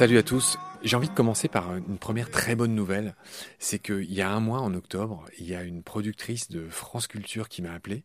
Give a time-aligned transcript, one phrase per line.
[0.00, 0.56] Salut à tous.
[0.82, 3.14] J'ai envie de commencer par une première très bonne nouvelle.
[3.58, 7.06] C'est qu'il y a un mois, en octobre, il y a une productrice de France
[7.06, 8.04] Culture qui m'a appelé,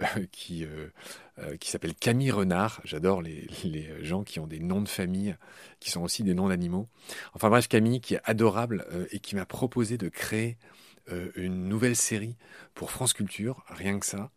[0.00, 0.88] euh, qui, euh,
[1.38, 2.80] euh, qui s'appelle Camille Renard.
[2.82, 5.36] J'adore les, les, gens qui ont des noms de famille,
[5.78, 6.88] qui sont aussi des noms d'animaux.
[7.34, 10.58] Enfin bref, Camille, qui est adorable et qui m'a proposé de créer
[11.36, 12.36] une nouvelle série
[12.74, 14.30] pour France Culture, rien que ça.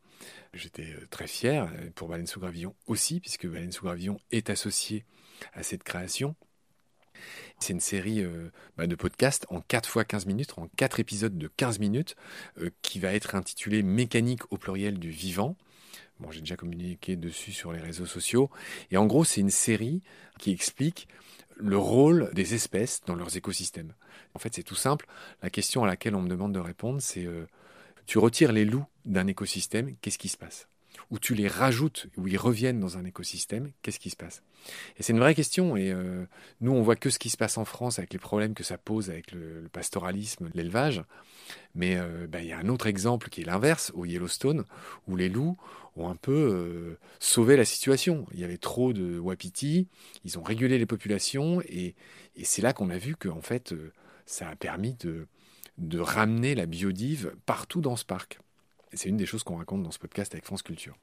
[0.54, 5.04] J'étais très fier pour Baleine sous Gravillon aussi, puisque Baleine sous Gravillon est associé
[5.54, 6.36] à cette création.
[7.62, 11.38] C'est une série euh, bah, de podcasts en 4 fois 15 minutes, en 4 épisodes
[11.38, 12.16] de 15 minutes,
[12.60, 15.56] euh, qui va être intitulée Mécanique au pluriel du vivant.
[16.20, 18.50] Bon, j'ai déjà communiqué dessus sur les réseaux sociaux.
[18.90, 20.02] Et en gros, c'est une série
[20.40, 21.08] qui explique
[21.56, 23.94] le rôle des espèces dans leurs écosystèmes.
[24.34, 25.06] En fait, c'est tout simple.
[25.44, 27.46] La question à laquelle on me demande de répondre, c'est euh,
[28.08, 30.71] tu retires les loups d'un écosystème, qu'est-ce qui se passe?
[31.12, 34.44] Où tu les rajoutes, où ils reviennent dans un écosystème, qu'est-ce qui se passe?
[34.98, 35.76] Et c'est une vraie question.
[35.76, 36.26] Et euh,
[36.62, 38.78] nous, on voit que ce qui se passe en France avec les problèmes que ça
[38.78, 41.04] pose avec le, pastoralisme, l'élevage.
[41.76, 44.64] Mais euh, ben, il y a un autre exemple qui est l'inverse, au Yellowstone,
[45.08, 45.58] où les loups
[45.98, 48.26] ont un peu euh, sauvé la situation.
[48.34, 49.90] Il y avait trop de wapiti,
[50.24, 51.96] ils ont régulé les populations, et,
[52.38, 53.76] et c'est là qu'on a vu que en fait,
[54.26, 55.28] ça a permis de,
[55.78, 58.40] de ramener la biodive partout dans ce parc
[58.94, 60.98] c'est une des choses qu'on raconte dans ce podcast avec France Culture.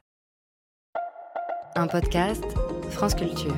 [1.77, 2.45] Un podcast
[2.91, 3.55] France Culture.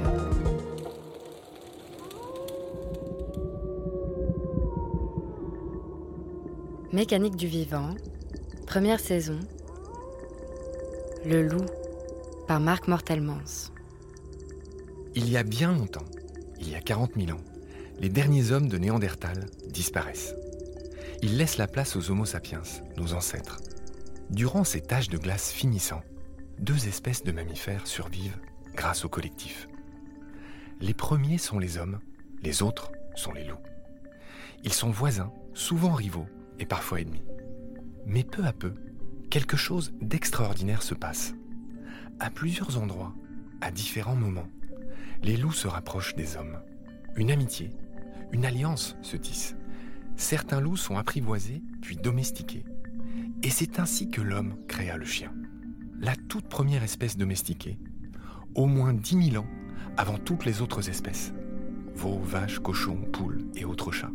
[6.92, 7.94] Mécanique du vivant,
[8.66, 9.38] première saison.
[11.24, 11.66] Le loup,
[12.48, 13.72] par Marc Mortelmans.
[15.14, 16.04] Il y a bien longtemps,
[16.58, 17.42] il y a 40 000 ans,
[18.00, 20.34] les derniers hommes de Néandertal disparaissent.
[21.22, 22.62] Ils laissent la place aux Homo sapiens,
[22.96, 23.60] nos ancêtres.
[24.30, 26.02] Durant ces tâches de glace finissant,
[26.60, 28.38] deux espèces de mammifères survivent
[28.76, 29.66] grâce au collectif.
[30.80, 31.98] Les premiers sont les hommes,
[32.40, 33.58] les autres sont les loups.
[34.62, 36.28] Ils sont voisins, souvent rivaux
[36.60, 37.24] et parfois ennemis.
[38.06, 38.72] Mais peu à peu,
[39.30, 41.34] quelque chose d'extraordinaire se passe.
[42.20, 43.14] À plusieurs endroits,
[43.60, 44.48] à différents moments,
[45.24, 46.60] les loups se rapprochent des hommes.
[47.16, 47.72] Une amitié,
[48.30, 49.56] une alliance se tisse.
[50.14, 52.64] Certains loups sont apprivoisés puis domestiqués.
[53.42, 55.32] Et c'est ainsi que l'homme créa le chien,
[55.98, 57.78] la toute première espèce domestiquée,
[58.54, 59.48] au moins 10 000 ans
[59.96, 61.32] avant toutes les autres espèces,
[61.94, 64.12] veaux, vaches, cochons, poules et autres chats.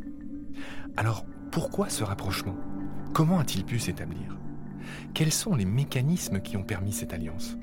[0.95, 2.55] Alors, pourquoi ce rapprochement?
[3.13, 4.37] Comment a-t-il pu s'établir?
[5.15, 7.57] Quels sont les mécanismes qui ont permis cette alliance?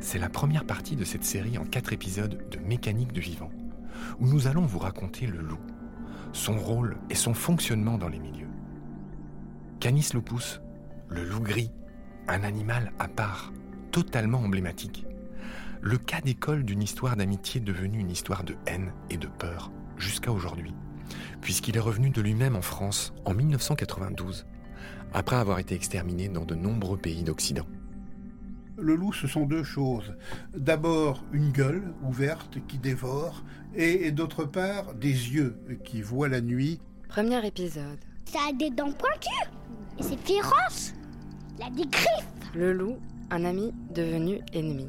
[0.00, 3.50] C'est la première partie de cette série en quatre épisodes de Mécanique du vivant,
[4.18, 5.60] où nous allons vous raconter le loup,
[6.32, 8.48] son rôle et son fonctionnement dans les milieux.
[9.80, 10.60] Canis lupus
[11.10, 11.72] le loup gris,
[12.28, 13.52] un animal à part,
[13.90, 15.04] totalement emblématique.
[15.80, 20.30] Le cas d'école d'une histoire d'amitié devenue une histoire de haine et de peur jusqu'à
[20.30, 20.72] aujourd'hui,
[21.40, 24.46] puisqu'il est revenu de lui-même en France en 1992,
[25.12, 27.66] après avoir été exterminé dans de nombreux pays d'Occident.
[28.78, 30.14] Le loup, ce sont deux choses.
[30.56, 33.42] D'abord, une gueule ouverte qui dévore,
[33.74, 36.80] et, d'autre part, des yeux qui voient la nuit.
[37.08, 37.98] Premier épisode.
[38.24, 39.50] Ça a des dents pointues,
[39.98, 40.94] et c'est féroce.
[42.54, 42.98] Le loup,
[43.30, 44.88] un ami devenu ennemi.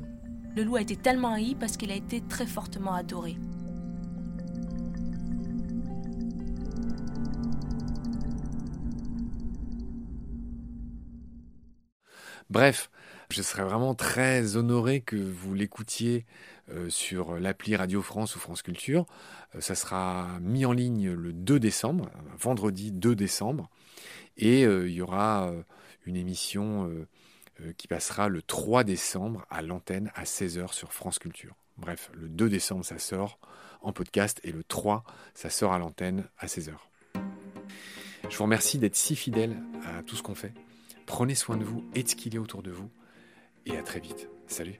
[0.56, 3.36] Le loup a été tellement haï parce qu'il a été très fortement adoré.
[12.50, 12.90] Bref,
[13.30, 16.26] je serais vraiment très honoré que vous l'écoutiez
[16.70, 19.06] euh, sur l'appli Radio France ou France Culture.
[19.56, 23.70] Euh, ça sera mis en ligne le 2 décembre, vendredi 2 décembre.
[24.38, 25.52] Et euh, il y aura
[26.06, 27.08] une émission euh,
[27.62, 31.56] euh, qui passera le 3 décembre à l'antenne à 16h sur France Culture.
[31.78, 33.40] Bref, le 2 décembre, ça sort
[33.82, 35.04] en podcast et le 3,
[35.34, 36.74] ça sort à l'antenne à 16h.
[38.30, 40.54] Je vous remercie d'être si fidèle à tout ce qu'on fait.
[41.06, 42.90] Prenez soin de vous et de ce qu'il y a autour de vous.
[43.66, 44.30] Et à très vite.
[44.48, 44.80] Salut.